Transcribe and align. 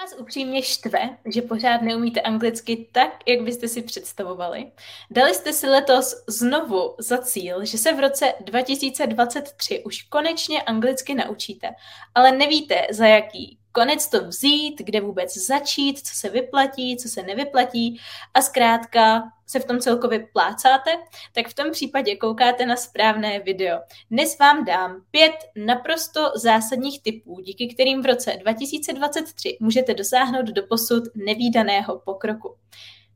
vás 0.00 0.14
upřímně 0.18 0.62
štve, 0.62 1.16
že 1.34 1.42
pořád 1.42 1.82
neumíte 1.82 2.20
anglicky 2.20 2.88
tak, 2.92 3.10
jak 3.26 3.40
byste 3.40 3.68
si 3.68 3.82
představovali? 3.82 4.72
Dali 5.10 5.34
jste 5.34 5.52
si 5.52 5.66
letos 5.66 6.24
znovu 6.28 6.94
za 6.98 7.18
cíl, 7.18 7.64
že 7.64 7.78
se 7.78 7.92
v 7.92 8.00
roce 8.00 8.34
2023 8.40 9.82
už 9.84 10.02
konečně 10.02 10.62
anglicky 10.62 11.14
naučíte, 11.14 11.68
ale 12.14 12.32
nevíte 12.32 12.86
za 12.90 13.06
jaký 13.06 13.58
konec 13.76 14.08
to 14.08 14.28
vzít, 14.28 14.74
kde 14.78 15.00
vůbec 15.00 15.36
začít, 15.46 15.98
co 15.98 16.14
se 16.14 16.30
vyplatí, 16.30 16.96
co 16.96 17.08
se 17.08 17.22
nevyplatí 17.22 18.00
a 18.34 18.42
zkrátka 18.42 19.22
se 19.46 19.60
v 19.60 19.64
tom 19.64 19.78
celkově 19.78 20.26
plácáte, 20.32 20.90
tak 21.32 21.48
v 21.48 21.54
tom 21.54 21.70
případě 21.70 22.16
koukáte 22.16 22.66
na 22.66 22.76
správné 22.76 23.40
video. 23.40 23.78
Dnes 24.10 24.38
vám 24.38 24.64
dám 24.64 25.02
pět 25.10 25.34
naprosto 25.56 26.20
zásadních 26.34 27.02
typů, 27.02 27.40
díky 27.40 27.74
kterým 27.74 28.02
v 28.02 28.06
roce 28.06 28.36
2023 28.40 29.56
můžete 29.60 29.94
dosáhnout 29.94 30.46
do 30.46 30.62
posud 30.62 31.02
nevýdaného 31.14 31.98
pokroku. 32.04 32.56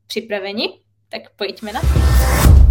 Připraveni? 0.07 0.79
Tak 1.09 1.21
pojďme 1.35 1.73
na 1.73 1.81
to. 1.81 2.70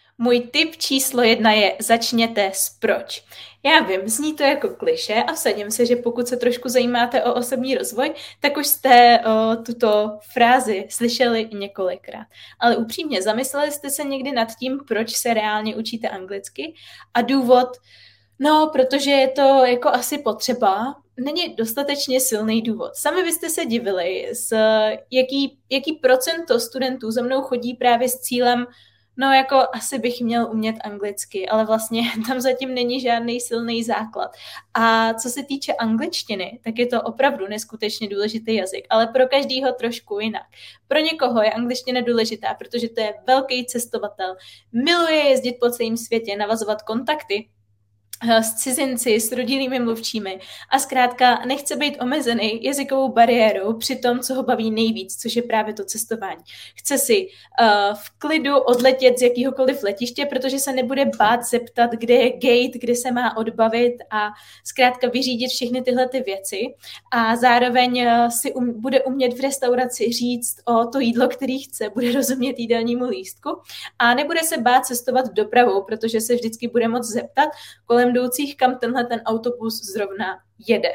Můj 0.23 0.39
tip 0.39 0.75
číslo 0.75 1.23
jedna 1.23 1.51
je 1.51 1.75
začněte 1.79 2.51
s 2.53 2.69
proč. 2.79 3.23
Já 3.63 3.79
vím, 3.79 4.01
zní 4.05 4.35
to 4.35 4.43
jako 4.43 4.69
kliše 4.69 5.13
a 5.13 5.33
vsadím 5.33 5.71
se, 5.71 5.85
že 5.85 5.95
pokud 5.95 6.27
se 6.27 6.37
trošku 6.37 6.69
zajímáte 6.69 7.23
o 7.23 7.33
osobní 7.33 7.75
rozvoj, 7.75 8.13
tak 8.39 8.57
už 8.57 8.67
jste 8.67 9.19
o, 9.19 9.55
tuto 9.55 10.19
frázi 10.33 10.87
slyšeli 10.89 11.49
několikrát. 11.53 12.27
Ale 12.59 12.77
upřímně, 12.77 13.21
zamysleli 13.21 13.71
jste 13.71 13.89
se 13.89 14.03
někdy 14.03 14.31
nad 14.31 14.47
tím, 14.59 14.79
proč 14.87 15.15
se 15.15 15.33
reálně 15.33 15.75
učíte 15.75 16.09
anglicky? 16.09 16.73
A 17.13 17.21
důvod, 17.21 17.67
no, 18.39 18.69
protože 18.73 19.11
je 19.11 19.27
to 19.27 19.65
jako 19.65 19.89
asi 19.89 20.17
potřeba, 20.17 20.95
není 21.19 21.55
dostatečně 21.55 22.19
silný 22.19 22.61
důvod. 22.61 22.95
Sami 22.95 23.23
byste 23.23 23.49
se 23.49 23.65
divili, 23.65 24.29
s 24.33 24.53
jaký, 25.11 25.57
jaký 25.69 25.93
procento 25.93 26.59
studentů 26.59 27.11
za 27.11 27.21
mnou 27.21 27.41
chodí 27.41 27.73
právě 27.73 28.09
s 28.09 28.19
cílem 28.19 28.65
no 29.21 29.33
jako 29.33 29.63
asi 29.73 29.99
bych 29.99 30.21
měl 30.21 30.47
umět 30.51 30.75
anglicky, 30.83 31.49
ale 31.49 31.65
vlastně 31.65 32.01
tam 32.27 32.41
zatím 32.41 32.73
není 32.73 33.01
žádný 33.01 33.39
silný 33.39 33.83
základ. 33.83 34.31
A 34.73 35.13
co 35.13 35.29
se 35.29 35.43
týče 35.43 35.73
angličtiny, 35.73 36.59
tak 36.63 36.79
je 36.79 36.87
to 36.87 37.01
opravdu 37.01 37.47
neskutečně 37.47 38.09
důležitý 38.09 38.55
jazyk, 38.55 38.87
ale 38.89 39.07
pro 39.07 39.27
každýho 39.27 39.73
trošku 39.73 40.19
jinak. 40.19 40.43
Pro 40.87 40.99
někoho 40.99 41.41
je 41.41 41.51
angličtina 41.51 42.01
důležitá, 42.01 42.53
protože 42.53 42.89
to 42.89 43.01
je 43.01 43.13
velký 43.27 43.65
cestovatel, 43.65 44.35
miluje 44.71 45.29
jezdit 45.29 45.55
po 45.59 45.69
celém 45.69 45.97
světě, 45.97 46.37
navazovat 46.37 46.81
kontakty, 46.81 47.49
s 48.29 48.53
cizinci, 48.53 49.19
s 49.19 49.31
rodinnými 49.31 49.79
mluvčími. 49.79 50.39
A 50.69 50.79
zkrátka 50.79 51.45
nechce 51.45 51.75
být 51.75 51.97
omezený 52.01 52.63
jazykovou 52.63 53.09
bariérou 53.09 53.73
při 53.73 53.95
tom, 53.95 54.19
co 54.19 54.33
ho 54.33 54.43
baví 54.43 54.71
nejvíc, 54.71 55.15
což 55.15 55.35
je 55.35 55.41
právě 55.41 55.73
to 55.73 55.85
cestování. 55.85 56.43
Chce 56.75 56.97
si 56.97 57.27
uh, 57.27 57.95
v 57.95 58.09
klidu 58.17 58.57
odletět 58.57 59.19
z 59.19 59.21
jakýhokoliv 59.21 59.83
letiště, 59.83 60.25
protože 60.25 60.59
se 60.59 60.73
nebude 60.73 61.05
bát 61.17 61.43
zeptat, 61.43 61.91
kde 61.91 62.13
je 62.13 62.29
gate, 62.29 62.79
kde 62.79 62.95
se 62.95 63.11
má 63.11 63.37
odbavit 63.37 63.93
a 64.11 64.29
zkrátka 64.63 65.09
vyřídit 65.09 65.47
všechny 65.47 65.81
tyhle 65.81 66.09
ty 66.09 66.21
věci. 66.21 66.61
A 67.11 67.35
zároveň 67.35 68.05
uh, 68.05 68.29
si 68.29 68.53
um, 68.53 68.81
bude 68.81 69.01
umět 69.01 69.33
v 69.33 69.41
restauraci 69.41 70.11
říct 70.11 70.55
o 70.65 70.85
to 70.85 70.99
jídlo, 70.99 71.27
který 71.27 71.59
chce, 71.59 71.89
bude 71.89 72.11
rozumět 72.11 72.59
jídelnímu 72.59 73.05
lístku. 73.05 73.49
A 73.99 74.13
nebude 74.13 74.43
se 74.43 74.57
bát 74.57 74.85
cestovat 74.85 75.33
dopravou, 75.33 75.83
protože 75.83 76.21
se 76.21 76.35
vždycky 76.35 76.67
bude 76.67 76.87
moct 76.87 77.07
zeptat 77.07 77.49
kolem 77.85 78.10
jdoucích, 78.11 78.57
kam 78.57 78.77
tenhle 78.79 79.03
ten 79.03 79.21
autobus 79.25 79.81
zrovna 79.81 80.39
jede. 80.67 80.89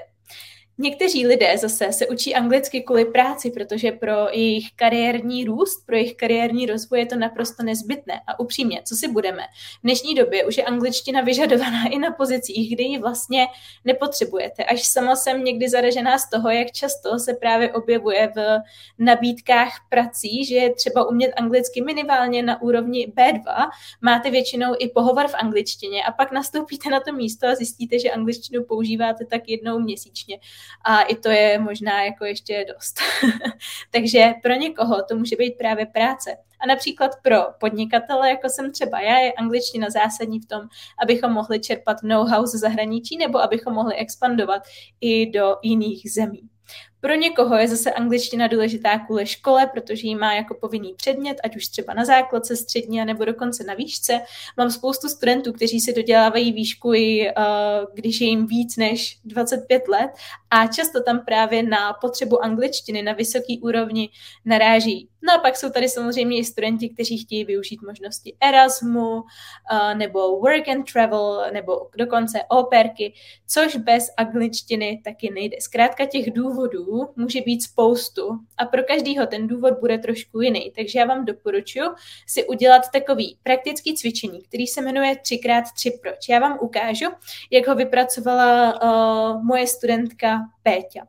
Někteří 0.78 1.26
lidé 1.26 1.58
zase 1.58 1.92
se 1.92 2.06
učí 2.06 2.34
anglicky 2.34 2.80
kvůli 2.80 3.04
práci, 3.04 3.50
protože 3.50 3.92
pro 3.92 4.28
jejich 4.30 4.64
kariérní 4.76 5.44
růst, 5.44 5.86
pro 5.86 5.96
jejich 5.96 6.14
kariérní 6.14 6.66
rozvoj 6.66 6.98
je 6.98 7.06
to 7.06 7.16
naprosto 7.16 7.62
nezbytné. 7.62 8.20
A 8.26 8.40
upřímně, 8.40 8.82
co 8.84 8.96
si 8.96 9.08
budeme? 9.08 9.42
V 9.78 9.82
dnešní 9.82 10.14
době 10.14 10.44
už 10.44 10.56
je 10.56 10.64
angličtina 10.64 11.20
vyžadovaná 11.20 11.88
i 11.88 11.98
na 11.98 12.10
pozicích, 12.10 12.74
kde 12.74 12.84
ji 12.84 12.98
vlastně 12.98 13.46
nepotřebujete. 13.84 14.64
Až 14.64 14.86
sama 14.86 15.16
jsem 15.16 15.44
někdy 15.44 15.68
zaražená 15.68 16.18
z 16.18 16.30
toho, 16.30 16.50
jak 16.50 16.72
často 16.72 17.18
se 17.18 17.34
právě 17.34 17.72
objevuje 17.72 18.32
v 18.36 18.58
nabídkách 18.98 19.72
prací, 19.88 20.44
že 20.44 20.54
je 20.54 20.74
třeba 20.74 21.08
umět 21.08 21.32
anglicky 21.36 21.82
minimálně 21.82 22.42
na 22.42 22.62
úrovni 22.62 23.12
B2. 23.16 23.70
Máte 24.02 24.30
většinou 24.30 24.74
i 24.78 24.88
pohovor 24.88 25.28
v 25.28 25.34
angličtině 25.34 26.04
a 26.04 26.12
pak 26.12 26.32
nastoupíte 26.32 26.90
na 26.90 27.00
to 27.00 27.12
místo 27.12 27.46
a 27.46 27.54
zjistíte, 27.54 27.98
že 27.98 28.10
angličtinu 28.10 28.64
používáte 28.64 29.26
tak 29.26 29.48
jednou 29.48 29.78
měsíčně 29.78 30.38
a 30.84 31.02
i 31.02 31.14
to 31.16 31.28
je 31.28 31.58
možná 31.58 32.04
jako 32.04 32.24
ještě 32.24 32.66
dost. 32.74 33.00
Takže 33.90 34.34
pro 34.42 34.52
někoho 34.54 35.02
to 35.08 35.16
může 35.16 35.36
být 35.36 35.58
právě 35.58 35.86
práce. 35.86 36.36
A 36.60 36.66
například 36.66 37.10
pro 37.22 37.36
podnikatele, 37.60 38.30
jako 38.30 38.48
jsem 38.48 38.72
třeba 38.72 39.00
já, 39.00 39.18
je 39.18 39.32
angličtina 39.32 39.90
zásadní 39.90 40.40
v 40.40 40.46
tom, 40.46 40.60
abychom 41.02 41.32
mohli 41.32 41.60
čerpat 41.60 42.02
know-how 42.02 42.46
ze 42.46 42.58
zahraničí 42.58 43.16
nebo 43.16 43.38
abychom 43.38 43.72
mohli 43.72 43.94
expandovat 43.94 44.62
i 45.00 45.30
do 45.30 45.56
jiných 45.62 46.12
zemí. 46.12 46.48
Pro 47.00 47.14
někoho 47.14 47.56
je 47.56 47.68
zase 47.68 47.92
angličtina 47.92 48.46
důležitá 48.46 48.98
kvůli 48.98 49.26
škole, 49.26 49.66
protože 49.66 50.06
ji 50.06 50.14
má 50.14 50.34
jako 50.34 50.54
povinný 50.54 50.94
předmět, 50.96 51.36
ať 51.44 51.56
už 51.56 51.68
třeba 51.68 51.94
na 51.94 52.04
základce, 52.04 52.56
střední, 52.56 53.04
nebo 53.04 53.24
dokonce 53.24 53.64
na 53.64 53.74
výšce. 53.74 54.20
Mám 54.56 54.70
spoustu 54.70 55.08
studentů, 55.08 55.52
kteří 55.52 55.80
si 55.80 55.92
dodělávají 55.92 56.52
výšku 56.52 56.94
i 56.94 57.32
uh, 57.36 57.44
když 57.94 58.20
je 58.20 58.26
jim 58.26 58.46
víc 58.46 58.76
než 58.76 59.18
25 59.24 59.88
let 59.88 60.10
a 60.50 60.66
často 60.66 61.02
tam 61.02 61.20
právě 61.24 61.62
na 61.62 61.92
potřebu 61.92 62.44
angličtiny 62.44 63.02
na 63.02 63.12
vysoký 63.12 63.60
úrovni 63.60 64.08
naráží. 64.44 65.08
No 65.22 65.34
a 65.34 65.38
pak 65.38 65.56
jsou 65.56 65.70
tady 65.70 65.88
samozřejmě 65.88 66.38
i 66.38 66.44
studenti, 66.44 66.88
kteří 66.88 67.18
chtějí 67.18 67.44
využít 67.44 67.80
možnosti 67.86 68.36
Erasmu 68.40 69.14
uh, 69.16 69.22
nebo 69.94 70.40
work 70.40 70.68
and 70.68 70.92
travel 70.92 71.44
nebo 71.52 71.88
dokonce 71.98 72.38
operky, 72.48 73.12
což 73.46 73.76
bez 73.76 74.06
angličtiny 74.16 75.00
taky 75.04 75.30
nejde. 75.30 75.56
Zkrátka 75.60 76.06
těch 76.06 76.32
důvodů 76.32 76.85
může 77.16 77.40
být 77.40 77.62
spoustu 77.62 78.38
a 78.56 78.64
pro 78.64 78.82
každýho 78.82 79.26
ten 79.26 79.46
důvod 79.46 79.74
bude 79.80 79.98
trošku 79.98 80.40
jiný. 80.40 80.72
Takže 80.76 80.98
já 80.98 81.04
vám 81.04 81.24
doporučuji 81.24 81.84
si 82.26 82.44
udělat 82.46 82.82
takový 82.92 83.38
praktický 83.42 83.94
cvičení, 83.94 84.42
který 84.42 84.66
se 84.66 84.82
jmenuje 84.82 85.14
3x3 85.14 85.92
proč. 86.02 86.28
Já 86.28 86.38
vám 86.38 86.58
ukážu, 86.60 87.06
jak 87.50 87.66
ho 87.66 87.74
vypracovala 87.74 88.82
uh, 88.82 89.44
moje 89.44 89.66
studentka 89.66 90.38
Péťa. 90.62 91.06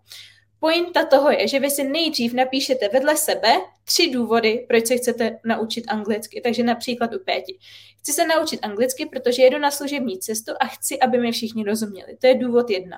Pointa 0.60 1.06
toho 1.06 1.32
je, 1.32 1.48
že 1.48 1.60
vy 1.60 1.70
si 1.70 1.84
nejdřív 1.84 2.34
napíšete 2.34 2.90
vedle 2.90 3.18
sebe 3.18 3.50
tři 3.84 4.12
důvody, 4.12 4.66
proč 4.68 4.88
se 4.88 4.98
chcete 4.98 5.40
naučit 5.46 5.84
anglicky. 5.88 6.42
Takže 6.42 6.64
například 6.64 7.14
u 7.14 7.20
Péti. 7.20 7.58
Chci 8.00 8.14
se 8.14 8.28
naučit 8.28 8.60
anglicky, 8.64 9.06
protože 9.06 9.44
jedu 9.44 9.60
na 9.60 9.72
služební 9.72 10.20
cestu 10.20 10.52
a 10.60 10.66
chci, 10.66 11.00
aby 11.00 11.18
mi 11.18 11.32
všichni 11.32 11.64
rozuměli. 11.64 12.18
To 12.22 12.28
je 12.28 12.36
důvod 12.36 12.70
jedna. 12.70 12.98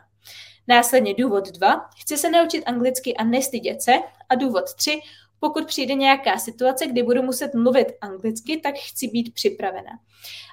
Následně 0.69 1.13
důvod 1.13 1.47
dva, 1.47 1.89
chci 2.01 2.17
se 2.17 2.29
naučit 2.29 2.63
anglicky 2.63 3.15
a 3.15 3.23
nestydět 3.23 3.81
se. 3.81 3.91
A 4.29 4.35
důvod 4.35 4.73
tři, 4.75 5.01
pokud 5.39 5.65
přijde 5.67 5.93
nějaká 5.93 6.37
situace, 6.37 6.87
kdy 6.87 7.03
budu 7.03 7.21
muset 7.21 7.53
mluvit 7.53 7.87
anglicky, 8.01 8.57
tak 8.57 8.75
chci 8.75 9.07
být 9.07 9.33
připravena. 9.33 9.91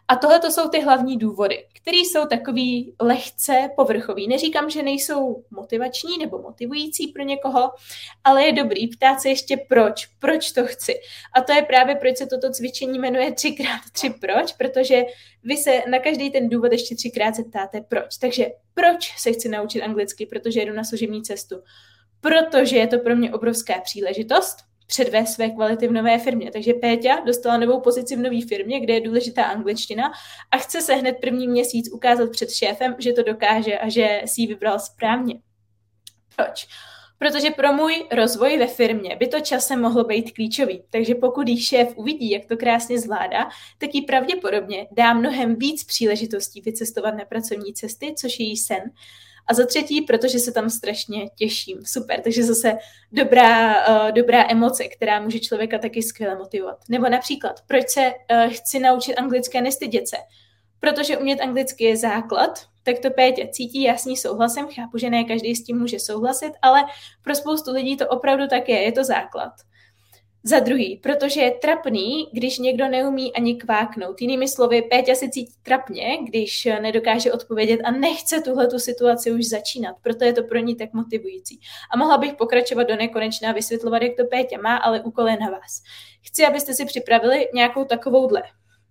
A 0.08 0.16
tohle 0.16 0.40
to 0.40 0.50
jsou 0.50 0.68
ty 0.68 0.80
hlavní 0.80 1.16
důvody, 1.16 1.66
které 1.72 1.96
jsou 1.96 2.26
takový 2.26 2.94
lehce 3.00 3.70
povrchový. 3.76 4.28
Neříkám, 4.28 4.70
že 4.70 4.82
nejsou 4.82 5.44
motivační 5.50 6.18
nebo 6.18 6.38
motivující 6.38 7.08
pro 7.08 7.22
někoho, 7.22 7.70
ale 8.24 8.44
je 8.44 8.52
dobrý 8.52 8.88
ptát 8.88 9.20
se 9.20 9.28
ještě 9.28 9.56
proč, 9.68 10.06
proč 10.06 10.52
to 10.52 10.66
chci. 10.66 10.94
A 11.34 11.40
to 11.40 11.52
je 11.52 11.62
právě, 11.62 11.94
proč 11.94 12.16
se 12.16 12.26
toto 12.26 12.50
cvičení 12.50 12.98
jmenuje 12.98 13.30
3x3 13.30 14.14
proč, 14.20 14.52
protože 14.52 15.02
vy 15.42 15.56
se 15.56 15.82
na 15.90 15.98
každý 15.98 16.30
ten 16.30 16.48
důvod 16.48 16.72
ještě 16.72 16.96
třikrát 16.96 17.34
zeptáte 17.34 17.80
proč. 17.80 18.16
Takže 18.16 18.46
proč 18.74 19.18
se 19.18 19.32
chci 19.32 19.48
naučit 19.48 19.82
anglicky, 19.82 20.26
protože 20.26 20.60
jedu 20.60 20.74
na 20.74 20.84
služební 20.84 21.22
cestu 21.22 21.56
protože 22.20 22.76
je 22.76 22.86
to 22.86 22.98
pro 22.98 23.16
mě 23.16 23.34
obrovská 23.34 23.80
příležitost 23.80 24.56
předvést 24.86 25.32
své 25.32 25.50
kvality 25.50 25.88
v 25.88 25.92
nové 25.92 26.18
firmě. 26.18 26.50
Takže 26.50 26.74
Péťa 26.74 27.20
dostala 27.20 27.56
novou 27.58 27.80
pozici 27.80 28.16
v 28.16 28.20
nové 28.20 28.40
firmě, 28.48 28.80
kde 28.80 28.94
je 28.94 29.00
důležitá 29.00 29.44
angličtina 29.44 30.12
a 30.50 30.56
chce 30.56 30.80
se 30.80 30.94
hned 30.94 31.16
první 31.20 31.48
měsíc 31.48 31.92
ukázat 31.92 32.30
před 32.30 32.50
šéfem, 32.50 32.96
že 32.98 33.12
to 33.12 33.22
dokáže 33.22 33.78
a 33.78 33.88
že 33.88 34.22
si 34.26 34.40
ji 34.40 34.46
vybral 34.46 34.78
správně. 34.78 35.34
Proč? 36.36 36.66
Protože 37.18 37.50
pro 37.50 37.72
můj 37.72 38.06
rozvoj 38.12 38.58
ve 38.58 38.66
firmě 38.66 39.16
by 39.16 39.26
to 39.26 39.40
časem 39.40 39.80
mohlo 39.80 40.04
být 40.04 40.32
klíčový. 40.32 40.82
Takže 40.90 41.14
pokud 41.14 41.48
jí 41.48 41.60
šéf 41.60 41.92
uvidí, 41.96 42.30
jak 42.30 42.46
to 42.46 42.56
krásně 42.56 42.98
zvládá, 42.98 43.48
tak 43.78 43.94
jí 43.94 44.02
pravděpodobně 44.02 44.86
dá 44.92 45.12
mnohem 45.12 45.56
víc 45.56 45.84
příležitostí 45.84 46.60
vycestovat 46.60 47.14
na 47.14 47.24
pracovní 47.24 47.74
cesty, 47.74 48.14
což 48.18 48.40
je 48.40 48.46
jí 48.46 48.56
sen. 48.56 48.82
A 49.46 49.54
za 49.54 49.66
třetí, 49.66 50.02
protože 50.02 50.38
se 50.38 50.52
tam 50.52 50.70
strašně 50.70 51.28
těším. 51.28 51.78
Super, 51.84 52.20
takže 52.20 52.44
zase 52.44 52.78
dobrá, 53.12 53.86
uh, 53.88 54.12
dobrá 54.12 54.50
emoce, 54.50 54.84
která 54.84 55.20
může 55.20 55.40
člověka 55.40 55.78
taky 55.78 56.02
skvěle 56.02 56.34
motivovat. 56.34 56.78
Nebo 56.88 57.08
například, 57.08 57.60
proč 57.66 57.88
se 57.88 58.12
uh, 58.32 58.52
chci 58.52 58.78
naučit 58.78 59.14
anglické 59.14 59.60
nestydět 59.60 60.08
se? 60.08 60.16
Protože 60.80 61.18
umět 61.18 61.40
anglicky 61.40 61.84
je 61.84 61.96
základ, 61.96 62.66
tak 62.82 62.98
to 62.98 63.10
Pétě 63.10 63.48
cítí 63.52 63.82
jasný 63.82 64.16
souhlasem, 64.16 64.66
chápu, 64.74 64.98
že 64.98 65.10
ne 65.10 65.24
každý 65.24 65.56
s 65.56 65.64
tím 65.64 65.78
může 65.78 65.98
souhlasit, 65.98 66.52
ale 66.62 66.84
pro 67.22 67.34
spoustu 67.34 67.72
lidí 67.72 67.96
to 67.96 68.08
opravdu 68.08 68.46
tak 68.46 68.68
je, 68.68 68.82
je 68.82 68.92
to 68.92 69.04
základ. 69.04 69.52
Za 70.48 70.58
druhý, 70.58 70.96
protože 70.96 71.40
je 71.40 71.50
trapný, 71.50 72.28
když 72.32 72.58
někdo 72.58 72.88
neumí 72.88 73.32
ani 73.32 73.54
kváknout. 73.54 74.20
Jinými 74.20 74.48
slovy, 74.48 74.82
Péťa 74.82 75.14
si 75.14 75.30
cítí 75.30 75.54
trapně, 75.62 76.18
když 76.22 76.68
nedokáže 76.80 77.32
odpovědět 77.32 77.80
a 77.84 77.90
nechce 77.90 78.40
tuhle 78.40 78.66
tu 78.66 78.78
situaci 78.78 79.32
už 79.32 79.48
začínat. 79.48 79.96
Proto 80.02 80.24
je 80.24 80.32
to 80.32 80.42
pro 80.42 80.58
ní 80.58 80.76
tak 80.76 80.92
motivující. 80.92 81.60
A 81.94 81.96
mohla 81.96 82.18
bych 82.18 82.34
pokračovat 82.34 82.82
do 82.82 82.96
nekonečna 82.96 83.50
a 83.50 83.52
vysvětlovat, 83.52 84.02
jak 84.02 84.12
to 84.16 84.24
Péťa 84.24 84.58
má, 84.62 84.76
ale 84.76 85.00
úkol 85.00 85.28
je 85.28 85.36
na 85.40 85.50
vás. 85.50 85.82
Chci, 86.22 86.46
abyste 86.46 86.74
si 86.74 86.84
připravili 86.84 87.48
nějakou 87.54 87.84
takovouhle 87.84 88.42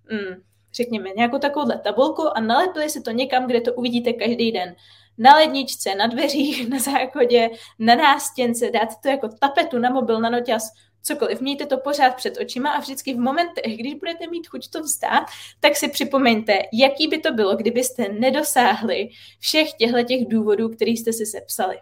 hmm, 0.09 0.41
řekněme, 0.73 1.09
nějakou 1.09 1.37
takovouhle 1.37 1.79
tabulku 1.79 2.37
a 2.37 2.39
nalepili 2.39 2.89
si 2.89 3.01
to 3.01 3.11
někam, 3.11 3.47
kde 3.47 3.61
to 3.61 3.73
uvidíte 3.73 4.13
každý 4.13 4.51
den. 4.51 4.75
Na 5.17 5.35
ledničce, 5.35 5.95
na 5.95 6.07
dveřích, 6.07 6.69
na 6.69 6.79
záchodě, 6.79 7.49
na 7.79 7.95
nástěnce, 7.95 8.71
dáte 8.71 8.95
to 9.03 9.09
jako 9.09 9.29
tapetu 9.39 9.79
na 9.79 9.89
mobil, 9.89 10.19
na 10.19 10.29
noťas, 10.29 10.71
cokoliv. 11.05 11.41
Mějte 11.41 11.65
to 11.65 11.77
pořád 11.77 12.15
před 12.15 12.37
očima 12.41 12.71
a 12.71 12.79
vždycky 12.79 13.13
v 13.13 13.19
momentech, 13.19 13.77
když 13.77 13.93
budete 13.93 14.27
mít 14.27 14.47
chuť 14.47 14.69
to 14.69 14.81
vzdát, 14.81 15.23
tak 15.59 15.75
si 15.75 15.87
připomeňte, 15.87 16.61
jaký 16.73 17.07
by 17.07 17.17
to 17.17 17.33
bylo, 17.33 17.55
kdybyste 17.55 18.09
nedosáhli 18.09 19.09
všech 19.39 19.73
těchto 19.73 20.03
těch 20.03 20.25
důvodů, 20.27 20.69
který 20.69 20.97
jste 20.97 21.13
si 21.13 21.25
sepsali. 21.25 21.79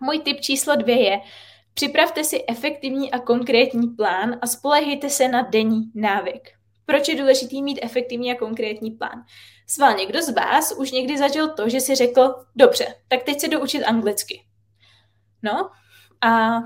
Můj 0.00 0.18
tip 0.18 0.40
číslo 0.40 0.76
dvě 0.76 1.02
je, 1.02 1.20
připravte 1.74 2.24
si 2.24 2.44
efektivní 2.48 3.10
a 3.10 3.18
konkrétní 3.18 3.88
plán 3.88 4.38
a 4.42 4.46
spolehejte 4.46 5.10
se 5.10 5.28
na 5.28 5.42
denní 5.42 5.82
návyk. 5.94 6.50
Proč 6.86 7.08
je 7.08 7.16
důležitý 7.16 7.62
mít 7.62 7.78
efektivní 7.82 8.32
a 8.32 8.38
konkrétní 8.38 8.90
plán? 8.90 9.24
Sval 9.66 9.96
někdo 9.96 10.22
z 10.22 10.34
vás 10.34 10.72
už 10.72 10.90
někdy 10.90 11.18
zažil 11.18 11.48
to, 11.48 11.68
že 11.68 11.80
si 11.80 11.94
řekl, 11.94 12.34
dobře, 12.56 12.94
tak 13.08 13.22
teď 13.22 13.40
se 13.40 13.48
doučit 13.48 13.84
anglicky. 13.84 14.42
No 15.42 15.70
a 16.20 16.58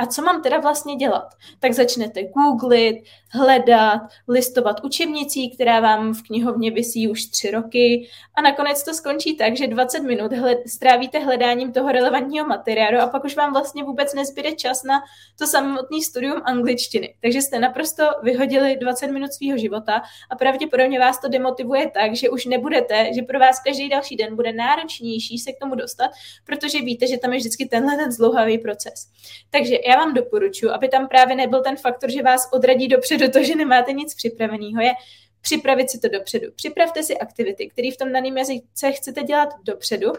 a 0.00 0.06
co 0.06 0.22
mám 0.22 0.42
teda 0.42 0.58
vlastně 0.58 0.96
dělat? 0.96 1.28
Tak 1.58 1.72
začnete 1.72 2.22
googlit, 2.22 2.96
hledat, 3.32 4.00
listovat 4.28 4.84
učebnicí, 4.84 5.50
která 5.50 5.80
vám 5.80 6.14
v 6.14 6.22
knihovně 6.22 6.70
visí 6.70 7.08
už 7.08 7.24
tři 7.24 7.50
roky 7.50 8.08
a 8.34 8.42
nakonec 8.42 8.82
to 8.84 8.94
skončí 8.94 9.36
tak, 9.36 9.56
že 9.56 9.66
20 9.66 10.00
minut 10.00 10.32
hled, 10.32 10.58
strávíte 10.66 11.18
hledáním 11.18 11.72
toho 11.72 11.92
relevantního 11.92 12.46
materiálu 12.46 12.98
a 12.98 13.06
pak 13.06 13.24
už 13.24 13.36
vám 13.36 13.52
vlastně 13.52 13.84
vůbec 13.84 14.14
nezbyde 14.14 14.52
čas 14.52 14.84
na 14.84 15.00
to 15.38 15.46
samotné 15.46 16.00
studium 16.02 16.42
angličtiny. 16.44 17.14
Takže 17.22 17.42
jste 17.42 17.58
naprosto 17.58 18.04
vyhodili 18.22 18.76
20 18.76 19.06
minut 19.06 19.32
svého 19.32 19.58
života 19.58 20.02
a 20.30 20.36
pravděpodobně 20.36 20.98
vás 20.98 21.20
to 21.20 21.28
demotivuje 21.28 21.90
tak, 21.90 22.14
že 22.14 22.30
už 22.30 22.44
nebudete, 22.44 23.10
že 23.14 23.22
pro 23.22 23.38
vás 23.38 23.62
každý 23.62 23.88
další 23.88 24.16
den 24.16 24.36
bude 24.36 24.52
náročnější 24.52 25.38
se 25.38 25.52
k 25.52 25.58
tomu 25.58 25.74
dostat, 25.74 26.10
protože 26.46 26.78
víte, 26.78 27.06
že 27.06 27.18
tam 27.18 27.32
je 27.32 27.38
vždycky 27.38 27.66
tenhle 27.66 27.96
ten 27.96 28.12
zdlouhavý 28.12 28.58
proces. 28.58 29.06
Takže 29.50 29.76
já 29.90 29.96
vám 29.96 30.14
doporučuji, 30.14 30.70
aby 30.70 30.88
tam 30.88 31.08
právě 31.08 31.36
nebyl 31.36 31.62
ten 31.62 31.76
faktor, 31.76 32.10
že 32.10 32.22
vás 32.22 32.48
odradí 32.52 32.88
dopředu 32.88 33.30
to, 33.30 33.42
že 33.42 33.54
nemáte 33.54 33.92
nic 33.92 34.14
připraveného, 34.14 34.80
je 34.80 34.92
připravit 35.40 35.90
si 35.90 35.98
to 35.98 36.08
dopředu. 36.08 36.46
Připravte 36.56 37.02
si 37.02 37.18
aktivity, 37.18 37.68
které 37.68 37.88
v 37.94 37.96
tom 37.96 38.12
daném 38.12 38.38
jazyce 38.38 38.92
chcete 38.92 39.22
dělat 39.22 39.48
dopředu, 39.64 40.12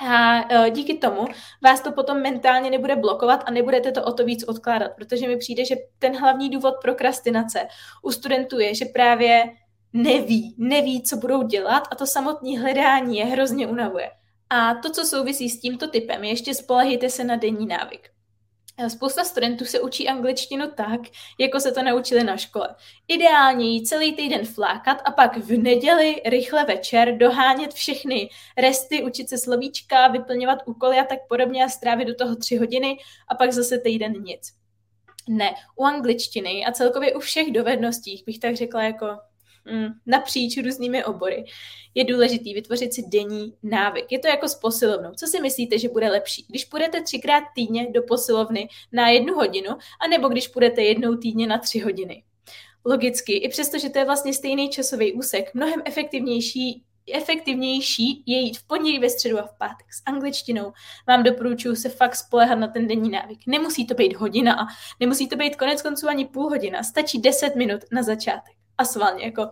a 0.00 0.44
e, 0.54 0.70
díky 0.70 0.94
tomu 0.94 1.26
vás 1.64 1.80
to 1.80 1.92
potom 1.92 2.22
mentálně 2.22 2.70
nebude 2.70 2.96
blokovat 2.96 3.44
a 3.46 3.50
nebudete 3.50 3.92
to 3.92 4.04
o 4.04 4.12
to 4.12 4.24
víc 4.24 4.44
odkládat, 4.44 4.92
protože 4.96 5.28
mi 5.28 5.36
přijde, 5.36 5.64
že 5.64 5.76
ten 5.98 6.18
hlavní 6.18 6.50
důvod 6.50 6.74
prokrastinace 6.82 7.68
u 8.02 8.10
studentů 8.10 8.58
je, 8.58 8.74
že 8.74 8.84
právě 8.84 9.44
neví, 9.92 10.54
neví, 10.58 11.02
co 11.02 11.16
budou 11.16 11.42
dělat 11.42 11.88
a 11.90 11.94
to 11.94 12.06
samotné 12.06 12.58
hledání 12.58 13.18
je 13.18 13.24
hrozně 13.24 13.66
unavuje. 13.66 14.10
A 14.50 14.74
to, 14.74 14.90
co 14.90 15.04
souvisí 15.04 15.50
s 15.50 15.60
tímto 15.60 15.88
typem, 15.88 16.24
je 16.24 16.30
ještě 16.30 16.54
spolehejte 16.54 17.10
se 17.10 17.24
na 17.24 17.36
denní 17.36 17.66
návyk. 17.66 18.10
Spousta 18.88 19.24
studentů 19.24 19.64
se 19.64 19.80
učí 19.80 20.08
angličtinu 20.08 20.70
tak, 20.74 21.00
jako 21.38 21.60
se 21.60 21.72
to 21.72 21.82
naučili 21.82 22.24
na 22.24 22.36
škole. 22.36 22.74
Ideálně 23.08 23.66
jí 23.66 23.84
celý 23.84 24.12
týden 24.12 24.44
flákat 24.44 25.02
a 25.04 25.10
pak 25.10 25.36
v 25.36 25.58
neděli 25.58 26.22
rychle 26.26 26.64
večer 26.64 27.16
dohánět 27.16 27.74
všechny 27.74 28.28
resty, 28.56 29.02
učit 29.02 29.28
se 29.28 29.38
slovíčka, 29.38 30.08
vyplňovat 30.08 30.58
úkoly 30.66 30.98
a 30.98 31.04
tak 31.04 31.18
podobně 31.28 31.64
a 31.64 31.68
strávit 31.68 32.08
do 32.08 32.14
toho 32.14 32.36
tři 32.36 32.56
hodiny 32.56 32.96
a 33.28 33.34
pak 33.34 33.52
zase 33.52 33.78
týden 33.78 34.12
nic. 34.12 34.52
Ne, 35.28 35.54
u 35.76 35.84
angličtiny 35.84 36.64
a 36.66 36.72
celkově 36.72 37.14
u 37.14 37.20
všech 37.20 37.52
dovedností 37.52 38.22
bych 38.26 38.38
tak 38.38 38.56
řekla 38.56 38.82
jako 38.82 39.06
napříč 40.06 40.56
různými 40.64 41.04
obory, 41.04 41.44
je 41.94 42.04
důležitý 42.04 42.54
vytvořit 42.54 42.94
si 42.94 43.02
denní 43.08 43.54
návyk. 43.62 44.12
Je 44.12 44.18
to 44.18 44.28
jako 44.28 44.48
s 44.48 44.54
posilovnou. 44.54 45.10
Co 45.16 45.26
si 45.26 45.40
myslíte, 45.40 45.78
že 45.78 45.88
bude 45.88 46.10
lepší? 46.10 46.46
Když 46.48 46.64
půjdete 46.64 47.02
třikrát 47.02 47.44
týdně 47.54 47.90
do 47.92 48.02
posilovny 48.02 48.68
na 48.92 49.08
jednu 49.08 49.34
hodinu, 49.34 49.70
anebo 50.00 50.28
když 50.28 50.48
půjdete 50.48 50.82
jednou 50.82 51.16
týdně 51.16 51.46
na 51.46 51.58
tři 51.58 51.78
hodiny? 51.78 52.22
Logicky, 52.84 53.32
i 53.32 53.48
přesto, 53.48 53.78
že 53.78 53.90
to 53.90 53.98
je 53.98 54.04
vlastně 54.04 54.34
stejný 54.34 54.68
časový 54.68 55.12
úsek, 55.12 55.54
mnohem 55.54 55.82
efektivnější 55.84 56.84
efektivnější 57.14 58.22
je 58.26 58.38
jít 58.38 58.58
v 58.58 58.66
pondělí, 58.66 58.98
ve 58.98 59.10
středu 59.10 59.38
a 59.38 59.46
v 59.46 59.58
pátek. 59.58 59.86
S 59.92 60.02
angličtinou 60.06 60.72
vám 61.06 61.22
doporučuji 61.22 61.76
se 61.76 61.88
fakt 61.88 62.16
spolehat 62.16 62.58
na 62.58 62.68
ten 62.68 62.86
denní 62.86 63.10
návyk. 63.10 63.38
Nemusí 63.46 63.86
to 63.86 63.94
být 63.94 64.16
hodina 64.16 64.60
a 64.60 64.66
nemusí 65.00 65.28
to 65.28 65.36
být 65.36 65.56
konec 65.56 65.82
konců 65.82 66.08
ani 66.08 66.26
půl 66.26 66.48
hodina. 66.48 66.82
Stačí 66.82 67.20
10 67.20 67.56
minut 67.56 67.80
na 67.92 68.02
začátek 68.02 68.57
a 68.78 68.84
svalně, 68.84 69.24
jako 69.24 69.48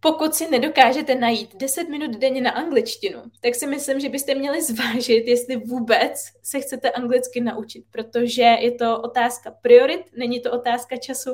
pokud 0.00 0.34
si 0.34 0.50
nedokážete 0.50 1.14
najít 1.14 1.56
10 1.56 1.88
minut 1.88 2.10
denně 2.10 2.40
na 2.40 2.50
angličtinu, 2.50 3.22
tak 3.40 3.54
si 3.54 3.66
myslím, 3.66 4.00
že 4.00 4.08
byste 4.08 4.34
měli 4.34 4.62
zvážit, 4.62 5.26
jestli 5.26 5.56
vůbec 5.56 6.12
se 6.42 6.60
chcete 6.60 6.90
anglicky 6.90 7.40
naučit, 7.40 7.84
protože 7.90 8.42
je 8.42 8.72
to 8.72 9.02
otázka 9.02 9.50
priorit, 9.50 10.00
není 10.16 10.40
to 10.40 10.52
otázka 10.52 10.96
času 10.96 11.30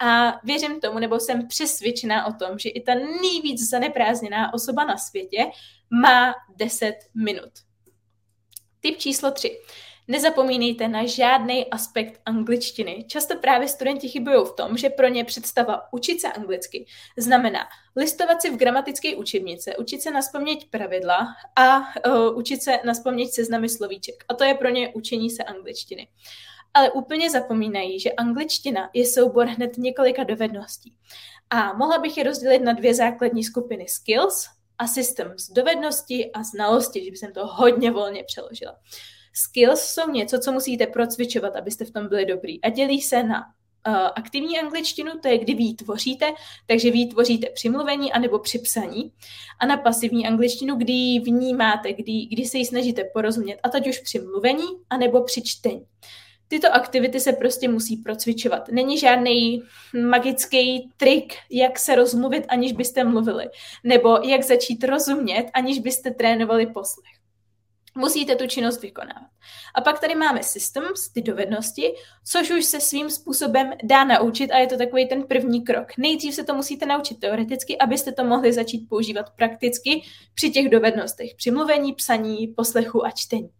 a 0.00 0.40
věřím 0.44 0.80
tomu, 0.80 0.98
nebo 0.98 1.20
jsem 1.20 1.48
přesvědčená 1.48 2.26
o 2.26 2.32
tom, 2.32 2.58
že 2.58 2.68
i 2.68 2.80
ta 2.80 2.94
nejvíc 2.94 3.68
zaneprázdněná 3.70 4.54
osoba 4.54 4.84
na 4.84 4.96
světě 4.96 5.46
má 6.02 6.34
10 6.56 6.94
minut. 7.24 7.50
Tip 8.80 8.98
číslo 8.98 9.30
3. 9.30 9.58
Nezapomínejte 10.08 10.88
na 10.88 11.06
žádný 11.06 11.70
aspekt 11.70 12.20
angličtiny. 12.26 13.04
Často 13.08 13.36
právě 13.36 13.68
studenti 13.68 14.08
chybují 14.08 14.36
v 14.46 14.52
tom, 14.52 14.76
že 14.76 14.90
pro 14.90 15.08
ně 15.08 15.24
představa 15.24 15.92
učit 15.92 16.20
se 16.20 16.32
anglicky 16.32 16.86
znamená 17.16 17.60
listovat 17.96 18.42
si 18.42 18.50
v 18.50 18.56
gramatické 18.56 19.16
učebnice, 19.16 19.76
učit 19.76 20.02
se 20.02 20.10
naspamět 20.10 20.58
pravidla 20.70 21.26
a 21.56 21.78
uh, 21.78 22.38
učit 22.38 22.62
se 22.62 22.78
naspamět 22.84 23.32
seznamy 23.32 23.68
slovíček. 23.68 24.24
A 24.28 24.34
to 24.34 24.44
je 24.44 24.54
pro 24.54 24.68
ně 24.68 24.88
učení 24.94 25.30
se 25.30 25.42
angličtiny. 25.42 26.08
Ale 26.74 26.90
úplně 26.90 27.30
zapomínají, 27.30 28.00
že 28.00 28.12
angličtina 28.12 28.90
je 28.94 29.06
soubor 29.06 29.46
hned 29.46 29.78
několika 29.78 30.24
dovedností. 30.24 30.94
A 31.50 31.72
mohla 31.72 31.98
bych 31.98 32.16
je 32.16 32.24
rozdělit 32.24 32.58
na 32.58 32.72
dvě 32.72 32.94
základní 32.94 33.44
skupiny 33.44 33.88
skills 33.88 34.48
a 34.78 34.86
systems, 34.86 35.50
dovednosti 35.50 36.32
a 36.32 36.42
znalosti, 36.42 37.04
že 37.04 37.10
bych 37.10 37.32
to 37.34 37.46
hodně 37.46 37.90
volně 37.90 38.24
přeložila. 38.24 38.76
Skills 39.32 39.80
jsou 39.80 40.10
něco, 40.10 40.38
co 40.38 40.52
musíte 40.52 40.86
procvičovat, 40.86 41.56
abyste 41.56 41.84
v 41.84 41.90
tom 41.90 42.08
byli 42.08 42.26
dobrý. 42.26 42.62
A 42.62 42.68
dělí 42.68 43.02
se 43.02 43.22
na 43.22 43.40
uh, 43.88 43.94
aktivní 44.14 44.60
angličtinu, 44.60 45.12
to 45.22 45.28
je 45.28 45.38
kdy 45.38 45.54
vy 45.54 45.74
tvoříte, 45.74 46.26
takže 46.66 46.90
vy 46.90 47.06
tvoříte 47.06 47.46
při 47.54 47.68
mluvení 47.68 48.12
anebo 48.12 48.38
při 48.38 48.58
psaní. 48.58 49.12
A 49.60 49.66
na 49.66 49.76
pasivní 49.76 50.26
angličtinu, 50.26 50.76
kdy 50.76 50.92
ji 50.92 51.20
vnímáte, 51.20 51.92
kdy, 51.92 52.26
kdy 52.26 52.44
se 52.44 52.58
ji 52.58 52.66
snažíte 52.66 53.04
porozumět, 53.12 53.58
a 53.62 53.68
teď 53.68 53.88
už 53.88 53.98
při 53.98 54.18
mluvení 54.18 54.66
anebo 54.90 55.22
při 55.24 55.42
čtení. 55.42 55.86
Tyto 56.48 56.74
aktivity 56.74 57.20
se 57.20 57.32
prostě 57.32 57.68
musí 57.68 57.96
procvičovat. 57.96 58.68
Není 58.68 58.98
žádný 58.98 59.62
magický 60.06 60.90
trik, 60.96 61.34
jak 61.50 61.78
se 61.78 61.94
rozmluvit, 61.94 62.44
aniž 62.48 62.72
byste 62.72 63.04
mluvili, 63.04 63.48
nebo 63.84 64.18
jak 64.28 64.42
začít 64.42 64.84
rozumět, 64.84 65.50
aniž 65.54 65.78
byste 65.78 66.10
trénovali 66.10 66.66
poslech. 66.66 67.21
Musíte 67.94 68.36
tu 68.36 68.46
činnost 68.46 68.82
vykonávat. 68.82 69.28
A 69.74 69.80
pak 69.80 70.00
tady 70.00 70.14
máme 70.14 70.42
systems, 70.42 71.08
ty 71.08 71.22
dovednosti, 71.22 71.94
což 72.24 72.50
už 72.50 72.64
se 72.64 72.80
svým 72.80 73.10
způsobem 73.10 73.72
dá 73.84 74.04
naučit 74.04 74.50
a 74.50 74.58
je 74.58 74.66
to 74.66 74.76
takový 74.76 75.08
ten 75.08 75.22
první 75.22 75.64
krok. 75.64 75.88
Nejdřív 75.98 76.34
se 76.34 76.44
to 76.44 76.54
musíte 76.54 76.86
naučit 76.86 77.20
teoreticky, 77.20 77.78
abyste 77.78 78.12
to 78.12 78.24
mohli 78.24 78.52
začít 78.52 78.88
používat 78.88 79.30
prakticky 79.36 80.02
při 80.34 80.50
těch 80.50 80.68
dovednostech, 80.68 81.34
při 81.36 81.50
mluvení, 81.50 81.92
psaní, 81.92 82.46
poslechu 82.46 83.06
a 83.06 83.10
čtení. 83.10 83.50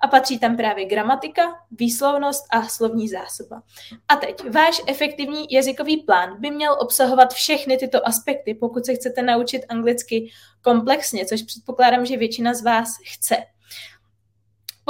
A 0.00 0.08
patří 0.08 0.38
tam 0.38 0.56
právě 0.56 0.84
gramatika, 0.84 1.42
výslovnost 1.70 2.44
a 2.50 2.68
slovní 2.68 3.08
zásoba. 3.08 3.62
A 4.08 4.16
teď, 4.16 4.50
váš 4.50 4.82
efektivní 4.86 5.46
jazykový 5.50 5.96
plán 5.96 6.40
by 6.40 6.50
měl 6.50 6.76
obsahovat 6.80 7.34
všechny 7.34 7.76
tyto 7.76 8.08
aspekty, 8.08 8.54
pokud 8.54 8.86
se 8.86 8.94
chcete 8.94 9.22
naučit 9.22 9.62
anglicky 9.68 10.30
komplexně, 10.62 11.26
což 11.26 11.42
předpokládám, 11.42 12.06
že 12.06 12.16
většina 12.16 12.54
z 12.54 12.62
vás 12.62 12.88
chce. 13.04 13.36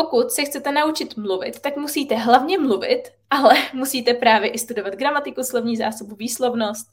Pokud 0.00 0.30
se 0.30 0.44
chcete 0.44 0.72
naučit 0.72 1.16
mluvit, 1.16 1.60
tak 1.60 1.76
musíte 1.76 2.14
hlavně 2.14 2.58
mluvit, 2.58 3.02
ale 3.30 3.54
musíte 3.74 4.14
právě 4.14 4.50
i 4.50 4.58
studovat 4.58 4.94
gramatiku, 4.94 5.44
slovní 5.44 5.76
zásobu, 5.76 6.16
výslovnost, 6.16 6.86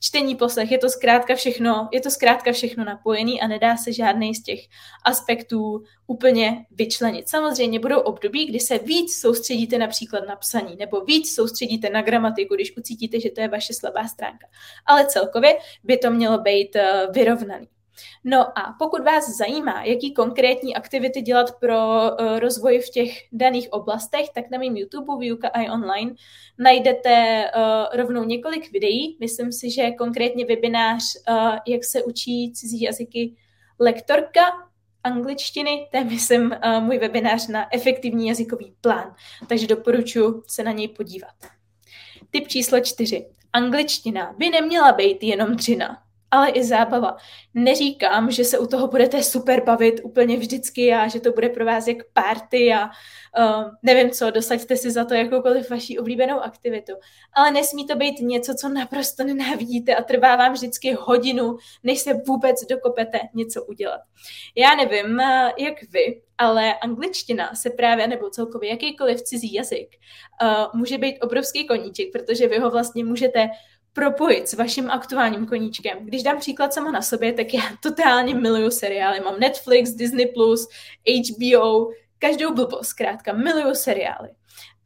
čtení, 0.00 0.36
poslech, 0.36 0.70
je 0.70 0.78
to 0.78 0.88
zkrátka 0.88 1.34
všechno, 1.34 1.88
je 1.92 2.00
to 2.00 2.10
zkrátka 2.10 2.52
všechno 2.52 2.84
napojený 2.84 3.40
a 3.40 3.46
nedá 3.46 3.76
se 3.76 3.92
žádný 3.92 4.34
z 4.34 4.42
těch 4.42 4.60
aspektů 5.04 5.82
úplně 6.06 6.66
vyčlenit. 6.70 7.28
Samozřejmě 7.28 7.80
budou 7.80 8.00
období, 8.00 8.46
kdy 8.46 8.60
se 8.60 8.78
víc 8.78 9.20
soustředíte 9.20 9.78
například 9.78 10.28
na 10.28 10.36
psaní 10.36 10.76
nebo 10.76 11.00
víc 11.00 11.34
soustředíte 11.34 11.90
na 11.90 12.02
gramatiku, 12.02 12.54
když 12.54 12.76
ucítíte, 12.76 13.20
že 13.20 13.30
to 13.30 13.40
je 13.40 13.48
vaše 13.48 13.74
slabá 13.74 14.08
stránka. 14.08 14.46
Ale 14.86 15.06
celkově 15.06 15.56
by 15.84 15.96
to 15.96 16.10
mělo 16.10 16.38
být 16.38 16.76
eh, 16.76 17.06
vyrovnaný. 17.14 17.66
No 18.24 18.58
a 18.58 18.74
pokud 18.78 19.04
vás 19.04 19.36
zajímá, 19.36 19.84
jaký 19.84 20.14
konkrétní 20.14 20.76
aktivity 20.76 21.22
dělat 21.22 21.58
pro 21.60 21.76
uh, 21.76 22.38
rozvoj 22.38 22.78
v 22.78 22.90
těch 22.90 23.10
daných 23.32 23.72
oblastech, 23.72 24.26
tak 24.34 24.50
na 24.50 24.58
mém 24.58 24.76
YouTube 24.76 25.18
Výuka 25.18 25.48
i 25.48 25.70
online 25.70 26.14
najdete 26.58 27.44
uh, 27.56 28.00
rovnou 28.00 28.24
několik 28.24 28.72
videí. 28.72 29.16
Myslím 29.20 29.52
si, 29.52 29.70
že 29.70 29.90
konkrétně 29.90 30.46
webinář, 30.46 31.02
uh, 31.30 31.56
jak 31.66 31.84
se 31.84 32.02
učí 32.02 32.52
cizí 32.52 32.80
jazyky 32.80 33.34
lektorka 33.80 34.40
angličtiny, 35.04 35.88
to 35.90 35.96
je, 35.96 36.04
myslím, 36.04 36.54
můj 36.80 36.98
webinář 36.98 37.48
na 37.48 37.74
efektivní 37.74 38.28
jazykový 38.28 38.74
plán. 38.80 39.14
Takže 39.48 39.66
doporučuji 39.66 40.42
se 40.46 40.62
na 40.62 40.72
něj 40.72 40.88
podívat. 40.88 41.34
Tip 42.30 42.48
číslo 42.48 42.80
čtyři. 42.80 43.26
Angličtina 43.52 44.34
by 44.38 44.50
neměla 44.50 44.92
být 44.92 45.22
jenom 45.22 45.56
dřina 45.56 46.03
ale 46.34 46.50
i 46.50 46.64
zábava. 46.64 47.16
Neříkám, 47.54 48.30
že 48.30 48.44
se 48.44 48.58
u 48.58 48.66
toho 48.66 48.88
budete 48.88 49.22
super 49.22 49.64
bavit 49.64 50.00
úplně 50.04 50.36
vždycky 50.36 50.94
a 50.94 51.08
že 51.08 51.20
to 51.20 51.32
bude 51.32 51.48
pro 51.48 51.64
vás 51.64 51.86
jak 51.86 51.96
party 52.12 52.74
a 52.74 52.84
uh, 52.84 53.64
nevím 53.82 54.10
co, 54.10 54.30
dosaďte 54.30 54.76
si 54.76 54.90
za 54.90 55.04
to 55.04 55.14
jakoukoliv 55.14 55.70
vaší 55.70 55.98
oblíbenou 55.98 56.40
aktivitu. 56.40 56.92
Ale 57.32 57.50
nesmí 57.50 57.86
to 57.86 57.96
být 57.96 58.20
něco, 58.20 58.54
co 58.54 58.68
naprosto 58.68 59.24
nenávidíte 59.24 59.94
a 59.94 60.02
trvá 60.02 60.36
vám 60.36 60.52
vždycky 60.52 60.96
hodinu, 61.00 61.56
než 61.82 61.98
se 61.98 62.14
vůbec 62.26 62.66
dokopete 62.70 63.20
něco 63.34 63.64
udělat. 63.64 64.00
Já 64.56 64.74
nevím, 64.74 65.14
uh, 65.14 65.50
jak 65.58 65.82
vy, 65.90 66.22
ale 66.38 66.74
angličtina 66.74 67.54
se 67.54 67.70
právě, 67.70 68.06
nebo 68.06 68.30
celkově 68.30 68.70
jakýkoliv 68.70 69.22
cizí 69.22 69.54
jazyk, 69.54 69.88
uh, 70.42 70.80
může 70.80 70.98
být 70.98 71.20
obrovský 71.20 71.66
koníček, 71.66 72.12
protože 72.12 72.48
vy 72.48 72.58
ho 72.58 72.70
vlastně 72.70 73.04
můžete 73.04 73.48
propojit 73.94 74.48
s 74.48 74.54
vaším 74.54 74.90
aktuálním 74.90 75.46
koníčkem. 75.46 75.98
Když 76.00 76.22
dám 76.22 76.38
příklad 76.38 76.74
sama 76.74 76.90
na 76.90 77.02
sobě, 77.02 77.32
tak 77.32 77.54
já 77.54 77.62
totálně 77.82 78.34
miluju 78.34 78.70
seriály. 78.70 79.20
Mám 79.20 79.40
Netflix, 79.40 79.90
Disney+, 79.90 80.32
HBO, 81.30 81.90
každou 82.18 82.54
blbost, 82.54 82.88
zkrátka, 82.88 83.32
miluju 83.32 83.74
seriály. 83.74 84.28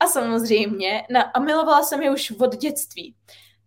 A 0.01 0.07
samozřejmě, 0.07 1.07
na, 1.11 1.23
a 1.23 1.41
milovala 1.41 1.83
jsem 1.83 2.03
je 2.03 2.11
už 2.11 2.31
od 2.31 2.57
dětství. 2.57 3.15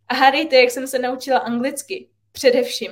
A 0.08 0.16
hádejte, 0.16 0.56
jak 0.56 0.72
jsem 0.72 0.88
se 0.88 1.00
naučila 1.00 1.40
anglicky. 1.40 2.10
Především 2.32 2.92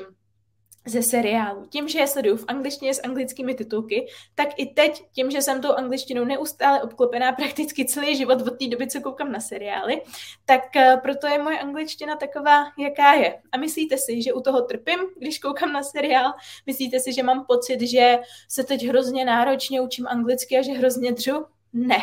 ze 0.89 1.01
seriálu. 1.01 1.65
Tím, 1.69 1.88
že 1.88 2.00
je 2.00 2.08
sleduju 2.08 2.38
v 2.38 2.46
angličtině 2.48 2.93
s 2.93 3.03
anglickými 3.03 3.55
titulky, 3.55 4.08
tak 4.36 4.50
i 4.58 4.65
teď, 4.65 5.03
tím, 5.12 5.31
že 5.31 5.41
jsem 5.41 5.62
tou 5.62 5.72
angličtinou 5.72 6.25
neustále 6.25 6.81
obklopená 6.81 7.31
prakticky 7.31 7.86
celý 7.86 8.15
život 8.15 8.41
od 8.41 8.60
té 8.60 8.67
doby, 8.67 8.88
co 8.88 9.01
koukám 9.01 9.31
na 9.31 9.39
seriály, 9.39 10.01
tak 10.46 10.62
uh, 10.75 11.00
proto 11.01 11.27
je 11.27 11.43
moje 11.43 11.60
angličtina 11.60 12.15
taková, 12.15 12.65
jaká 12.79 13.13
je. 13.13 13.41
A 13.51 13.58
myslíte 13.58 13.98
si, 13.98 14.22
že 14.22 14.34
u 14.34 14.41
toho 14.41 14.62
trpím, 14.62 15.00
když 15.17 15.39
koukám 15.39 15.72
na 15.72 15.84
seriál? 15.84 16.34
Myslíte 16.65 17.00
si, 17.00 17.13
že 17.13 17.24
mám 17.24 17.46
pocit, 17.46 17.81
že 17.81 18.19
se 18.48 18.63
teď 18.63 18.88
hrozně 18.88 19.25
náročně 19.25 19.81
učím 19.81 20.08
anglicky 20.08 20.58
a 20.58 20.62
že 20.62 20.72
hrozně 20.72 21.12
dřu? 21.12 21.46
Ne. 21.73 21.97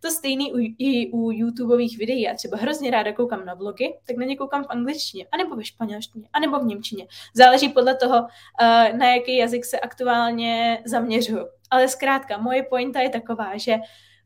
To 0.00 0.10
stejný 0.10 0.52
u, 0.52 0.56
i 0.78 1.10
u 1.12 1.30
YouTubeových 1.30 1.98
videí. 1.98 2.22
Já 2.22 2.34
třeba 2.34 2.56
hrozně 2.56 2.90
ráda 2.90 3.12
koukám 3.12 3.44
na 3.44 3.54
vlogy, 3.54 3.94
tak 4.06 4.16
na 4.16 4.24
ně 4.24 4.36
koukám 4.36 4.64
v 4.64 4.70
angličtině, 4.70 5.26
anebo 5.32 5.56
ve 5.56 5.64
španělštině, 5.64 6.28
anebo 6.32 6.60
v 6.60 6.64
němčině. 6.64 7.06
Záleží 7.34 7.68
podle 7.68 7.94
toho, 7.94 8.20
uh, 8.22 8.98
na 8.98 9.06
jaký 9.06 9.36
jazyk 9.36 9.64
se 9.64 9.80
aktuálně 9.80 10.82
zaměřuju. 10.86 11.46
Ale 11.70 11.88
zkrátka, 11.88 12.38
moje 12.38 12.62
pointa 12.62 13.00
je 13.00 13.10
taková, 13.10 13.56
že 13.56 13.76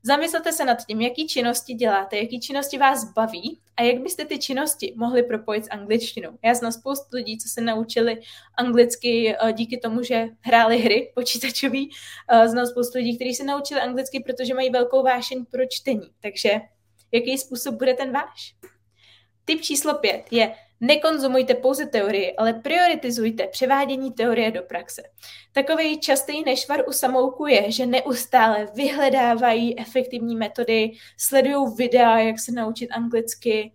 Zamyslete 0.04 0.52
se 0.52 0.64
nad 0.64 0.86
tím, 0.86 1.00
jaký 1.00 1.28
činnosti 1.28 1.74
děláte, 1.74 2.16
jaký 2.16 2.40
činnosti 2.40 2.78
vás 2.78 3.12
baví 3.12 3.60
a 3.76 3.82
jak 3.82 3.98
byste 3.98 4.24
ty 4.24 4.38
činnosti 4.38 4.94
mohli 4.96 5.22
propojit 5.22 5.64
s 5.64 5.70
angličtinou. 5.70 6.30
Já 6.44 6.54
znám 6.54 6.72
spoustu 6.72 7.16
lidí, 7.16 7.38
co 7.38 7.48
se 7.48 7.60
naučili 7.60 8.20
anglicky 8.54 9.36
eh, 9.36 9.52
díky 9.52 9.78
tomu, 9.78 10.02
že 10.02 10.28
hráli 10.40 10.78
hry 10.78 11.12
počítačový. 11.14 11.90
Eh, 12.30 12.48
znám 12.48 12.66
spoustu 12.66 12.98
lidí, 12.98 13.16
kteří 13.16 13.34
se 13.34 13.44
naučili 13.44 13.80
anglicky, 13.80 14.20
protože 14.20 14.54
mají 14.54 14.70
velkou 14.70 15.02
vášeň 15.02 15.44
pro 15.44 15.66
čtení. 15.68 16.10
Takže 16.20 16.50
jaký 17.12 17.38
způsob 17.38 17.74
bude 17.74 17.94
ten 17.94 18.12
váš? 18.12 18.54
Tip 19.44 19.60
číslo 19.60 19.94
pět 19.94 20.24
je 20.30 20.54
Nekonzumujte 20.84 21.54
pouze 21.54 21.86
teorie, 21.86 22.32
ale 22.38 22.52
prioritizujte 22.52 23.46
převádění 23.46 24.12
teorie 24.12 24.50
do 24.50 24.62
praxe. 24.62 25.02
Takový 25.52 26.00
častý 26.00 26.44
nešvar 26.44 26.84
u 26.88 26.92
samouků 26.92 27.46
je, 27.46 27.72
že 27.72 27.86
neustále 27.86 28.68
vyhledávají 28.74 29.78
efektivní 29.78 30.36
metody, 30.36 30.90
sledují 31.16 31.74
videa, 31.76 32.18
jak 32.18 32.40
se 32.40 32.52
naučit 32.52 32.88
anglicky, 32.90 33.72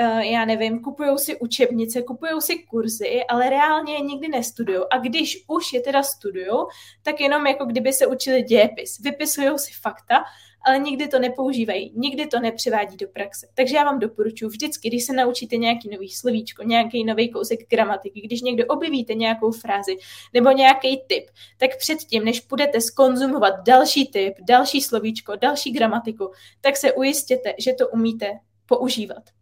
uh, 0.00 0.18
já 0.18 0.44
nevím, 0.44 0.82
kupují 0.82 1.18
si 1.18 1.38
učebnice, 1.38 2.02
kupují 2.02 2.40
si 2.40 2.58
kurzy, 2.58 3.24
ale 3.28 3.50
reálně 3.50 3.94
je 3.94 4.00
nikdy 4.00 4.28
nestudují. 4.28 4.80
A 4.90 4.98
když 4.98 5.44
už 5.48 5.72
je 5.72 5.80
teda 5.80 6.02
studují, 6.02 6.56
tak 7.02 7.20
jenom 7.20 7.46
jako 7.46 7.64
kdyby 7.64 7.92
se 7.92 8.06
učili 8.06 8.42
dějepis. 8.42 9.00
Vypisují 9.00 9.58
si 9.58 9.72
fakta 9.82 10.24
ale 10.62 10.78
nikdy 10.78 11.08
to 11.08 11.18
nepoužívají, 11.18 11.92
nikdy 11.94 12.26
to 12.26 12.40
nepřevádí 12.40 12.96
do 12.96 13.08
praxe. 13.08 13.48
Takže 13.54 13.76
já 13.76 13.84
vám 13.84 13.98
doporučuji 13.98 14.48
vždycky, 14.48 14.88
když 14.88 15.04
se 15.04 15.12
naučíte 15.12 15.56
nějaký 15.56 15.88
nový 15.90 16.08
slovíčko, 16.08 16.62
nějaký 16.62 17.04
nový 17.04 17.30
kousek 17.30 17.68
gramatiky, 17.68 18.20
když 18.20 18.42
někdo 18.42 18.66
objevíte 18.66 19.14
nějakou 19.14 19.52
frázi 19.52 19.96
nebo 20.34 20.50
nějaký 20.50 21.00
typ, 21.06 21.30
tak 21.58 21.70
předtím, 21.78 22.24
než 22.24 22.40
budete 22.40 22.80
skonzumovat 22.80 23.54
další 23.66 24.06
typ, 24.06 24.34
další 24.48 24.80
slovíčko, 24.80 25.36
další 25.36 25.72
gramatiku, 25.72 26.30
tak 26.60 26.76
se 26.76 26.92
ujistěte, 26.92 27.54
že 27.58 27.72
to 27.72 27.88
umíte 27.88 28.38
používat. 28.66 29.37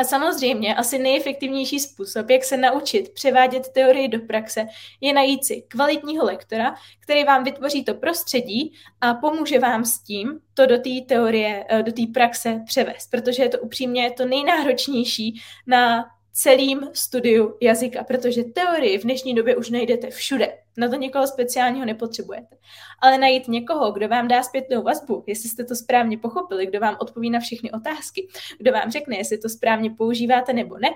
A 0.00 0.04
samozřejmě 0.04 0.74
asi 0.74 0.98
nejefektivnější 0.98 1.80
způsob, 1.80 2.30
jak 2.30 2.44
se 2.44 2.56
naučit 2.56 3.14
převádět 3.14 3.68
teorii 3.68 4.08
do 4.08 4.18
praxe, 4.18 4.66
je 5.00 5.12
najít 5.12 5.44
si 5.44 5.62
kvalitního 5.68 6.24
lektora, 6.24 6.74
který 7.00 7.24
vám 7.24 7.44
vytvoří 7.44 7.84
to 7.84 7.94
prostředí 7.94 8.72
a 9.00 9.14
pomůže 9.14 9.58
vám 9.58 9.84
s 9.84 9.98
tím 9.98 10.40
to 10.54 10.66
do 10.66 10.78
té 10.78 10.90
teorie, 11.08 11.64
eh, 11.68 11.82
do 11.82 11.92
té 11.92 12.02
praxe 12.14 12.62
převést, 12.66 13.10
protože 13.10 13.42
je 13.42 13.48
to 13.48 13.58
upřímně 13.58 14.10
to 14.10 14.24
nejnáročnější 14.24 15.40
na 15.66 16.04
celým 16.32 16.80
studiu 16.92 17.56
jazyka, 17.60 18.04
protože 18.04 18.44
teorii 18.44 18.98
v 18.98 19.02
dnešní 19.02 19.34
době 19.34 19.56
už 19.56 19.70
najdete 19.70 20.10
všude. 20.10 20.58
Na 20.76 20.88
to 20.88 20.96
někoho 20.96 21.26
speciálního 21.26 21.86
nepotřebujete. 21.86 22.56
Ale 23.02 23.18
najít 23.18 23.48
někoho, 23.48 23.92
kdo 23.92 24.08
vám 24.08 24.28
dá 24.28 24.42
zpětnou 24.42 24.82
vazbu, 24.82 25.24
jestli 25.26 25.48
jste 25.48 25.64
to 25.64 25.74
správně 25.74 26.18
pochopili, 26.18 26.66
kdo 26.66 26.80
vám 26.80 26.96
odpoví 27.00 27.30
na 27.30 27.40
všechny 27.40 27.70
otázky, 27.70 28.28
kdo 28.58 28.72
vám 28.72 28.90
řekne, 28.90 29.16
jestli 29.16 29.38
to 29.38 29.48
správně 29.48 29.90
používáte 29.90 30.52
nebo 30.52 30.78
ne, 30.78 30.88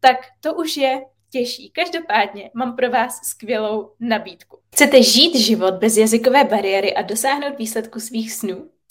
tak 0.00 0.16
to 0.40 0.54
už 0.54 0.76
je 0.76 1.02
těžší. 1.30 1.70
Každopádně 1.70 2.50
mám 2.54 2.76
pro 2.76 2.90
vás 2.90 3.20
skvělou 3.22 3.90
nabídku. 4.00 4.58
Chcete 4.72 5.02
žít 5.02 5.34
život 5.34 5.74
bez 5.74 5.96
jazykové 5.96 6.44
bariéry 6.44 6.94
a 6.94 7.02
dosáhnout 7.02 7.58
výsledku 7.58 8.00
svých 8.00 8.32
snů? 8.32 8.73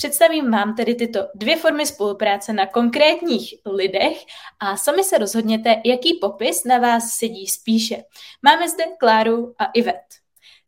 Představím 0.00 0.50
vám 0.50 0.74
tedy 0.74 0.94
tyto 0.94 1.20
dvě 1.34 1.56
formy 1.56 1.86
spolupráce 1.86 2.52
na 2.52 2.66
konkrétních 2.66 3.54
lidech 3.66 4.16
a 4.60 4.76
sami 4.76 5.04
se 5.04 5.18
rozhodněte, 5.18 5.76
jaký 5.84 6.18
popis 6.20 6.64
na 6.64 6.78
vás 6.78 7.10
sedí 7.10 7.46
spíše. 7.46 7.96
Máme 8.42 8.68
zde 8.68 8.84
Kláru 9.00 9.54
a 9.58 9.64
Ivet. 9.64 10.04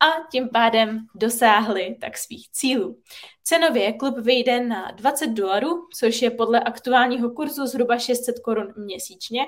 a 0.00 0.28
tím 0.32 0.48
pádem 0.48 1.06
dosáhli 1.14 1.96
tak 2.00 2.18
svých 2.18 2.50
cílů. 2.50 3.02
Cenově 3.44 3.92
klub 3.92 4.18
vyjde 4.18 4.60
na 4.60 4.90
20 4.90 5.26
dolarů, 5.26 5.88
což 5.98 6.22
je 6.22 6.30
podle 6.30 6.60
aktuálního 6.60 7.30
kurzu 7.30 7.66
zhruba 7.66 7.98
600 7.98 8.38
korun 8.38 8.74
měsíčně. 8.76 9.40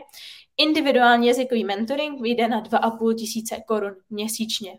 Individuální 0.57 1.27
jazykový 1.27 1.65
mentoring 1.65 2.21
vyjde 2.21 2.49
na 2.49 2.63
2,5 2.63 3.15
tisíce 3.15 3.57
korun 3.67 3.95
měsíčně. 4.11 4.79